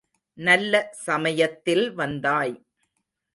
[0.37, 0.73] நல்ல
[1.03, 2.55] சமயத்தில் வந்தாய்.